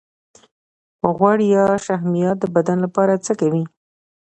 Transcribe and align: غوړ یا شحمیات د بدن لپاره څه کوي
غوړ 1.15 1.37
یا 1.55 1.65
شحمیات 1.85 2.37
د 2.39 2.45
بدن 2.55 2.77
لپاره 2.85 3.13
څه 3.25 3.31
کوي 3.39 3.63